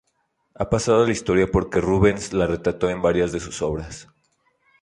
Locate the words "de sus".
3.31-3.61